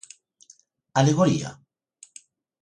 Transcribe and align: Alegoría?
Alegoría? 1.01 1.49